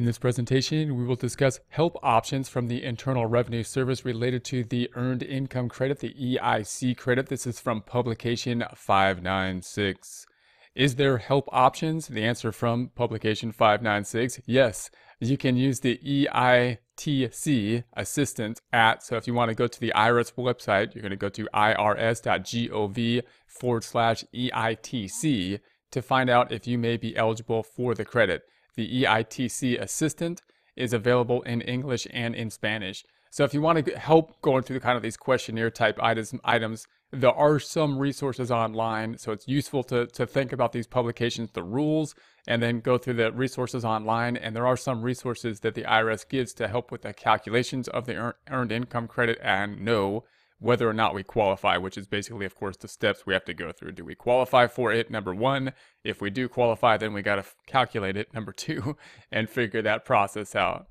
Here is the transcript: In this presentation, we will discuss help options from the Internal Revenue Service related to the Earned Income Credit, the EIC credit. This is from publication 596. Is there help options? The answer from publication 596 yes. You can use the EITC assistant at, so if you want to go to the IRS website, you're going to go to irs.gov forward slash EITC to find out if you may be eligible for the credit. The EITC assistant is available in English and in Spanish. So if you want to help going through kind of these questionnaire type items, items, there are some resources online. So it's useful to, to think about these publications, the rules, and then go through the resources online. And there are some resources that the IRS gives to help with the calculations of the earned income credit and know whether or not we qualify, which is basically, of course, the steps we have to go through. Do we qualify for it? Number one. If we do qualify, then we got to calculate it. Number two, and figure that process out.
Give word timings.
In 0.00 0.06
this 0.06 0.16
presentation, 0.16 0.96
we 0.96 1.04
will 1.04 1.14
discuss 1.14 1.60
help 1.68 1.98
options 2.02 2.48
from 2.48 2.68
the 2.68 2.82
Internal 2.82 3.26
Revenue 3.26 3.62
Service 3.62 4.02
related 4.02 4.46
to 4.46 4.64
the 4.64 4.90
Earned 4.94 5.22
Income 5.22 5.68
Credit, 5.68 5.98
the 5.98 6.14
EIC 6.14 6.96
credit. 6.96 7.26
This 7.26 7.46
is 7.46 7.60
from 7.60 7.82
publication 7.82 8.64
596. 8.74 10.24
Is 10.74 10.94
there 10.94 11.18
help 11.18 11.50
options? 11.52 12.08
The 12.08 12.24
answer 12.24 12.50
from 12.50 12.88
publication 12.94 13.52
596 13.52 14.40
yes. 14.46 14.90
You 15.18 15.36
can 15.36 15.54
use 15.58 15.80
the 15.80 15.98
EITC 15.98 17.84
assistant 17.92 18.62
at, 18.72 19.02
so 19.02 19.16
if 19.16 19.26
you 19.26 19.34
want 19.34 19.50
to 19.50 19.54
go 19.54 19.66
to 19.66 19.80
the 19.80 19.92
IRS 19.94 20.32
website, 20.32 20.94
you're 20.94 21.02
going 21.02 21.10
to 21.10 21.16
go 21.16 21.28
to 21.28 21.46
irs.gov 21.52 23.22
forward 23.46 23.84
slash 23.84 24.24
EITC 24.34 25.60
to 25.90 26.02
find 26.02 26.30
out 26.30 26.52
if 26.52 26.66
you 26.66 26.78
may 26.78 26.96
be 26.96 27.16
eligible 27.16 27.62
for 27.62 27.94
the 27.94 28.04
credit. 28.04 28.42
The 28.76 29.02
EITC 29.02 29.80
assistant 29.80 30.42
is 30.76 30.92
available 30.92 31.42
in 31.42 31.60
English 31.60 32.06
and 32.12 32.34
in 32.34 32.50
Spanish. 32.50 33.04
So 33.30 33.44
if 33.44 33.54
you 33.54 33.60
want 33.60 33.84
to 33.84 33.98
help 33.98 34.40
going 34.42 34.64
through 34.64 34.80
kind 34.80 34.96
of 34.96 35.02
these 35.02 35.16
questionnaire 35.16 35.70
type 35.70 35.98
items, 36.02 36.34
items, 36.44 36.86
there 37.12 37.32
are 37.32 37.58
some 37.58 37.98
resources 37.98 38.50
online. 38.50 39.18
So 39.18 39.32
it's 39.32 39.46
useful 39.46 39.82
to, 39.84 40.06
to 40.06 40.26
think 40.26 40.52
about 40.52 40.72
these 40.72 40.86
publications, 40.86 41.50
the 41.52 41.62
rules, 41.62 42.14
and 42.46 42.62
then 42.62 42.80
go 42.80 42.98
through 42.98 43.14
the 43.14 43.32
resources 43.32 43.84
online. 43.84 44.36
And 44.36 44.54
there 44.54 44.66
are 44.66 44.76
some 44.76 45.02
resources 45.02 45.60
that 45.60 45.74
the 45.74 45.82
IRS 45.82 46.28
gives 46.28 46.52
to 46.54 46.68
help 46.68 46.90
with 46.90 47.02
the 47.02 47.12
calculations 47.12 47.88
of 47.88 48.06
the 48.06 48.34
earned 48.48 48.72
income 48.72 49.06
credit 49.06 49.38
and 49.42 49.80
know 49.80 50.24
whether 50.60 50.88
or 50.88 50.92
not 50.92 51.14
we 51.14 51.22
qualify, 51.22 51.78
which 51.78 51.98
is 51.98 52.06
basically, 52.06 52.46
of 52.46 52.54
course, 52.54 52.76
the 52.76 52.86
steps 52.86 53.24
we 53.26 53.32
have 53.32 53.44
to 53.46 53.54
go 53.54 53.72
through. 53.72 53.92
Do 53.92 54.04
we 54.04 54.14
qualify 54.14 54.66
for 54.66 54.92
it? 54.92 55.10
Number 55.10 55.34
one. 55.34 55.72
If 56.04 56.20
we 56.20 56.30
do 56.30 56.48
qualify, 56.48 56.98
then 56.98 57.12
we 57.12 57.22
got 57.22 57.36
to 57.36 57.44
calculate 57.66 58.16
it. 58.16 58.32
Number 58.32 58.52
two, 58.52 58.96
and 59.32 59.48
figure 59.48 59.82
that 59.82 60.04
process 60.04 60.54
out. 60.54 60.86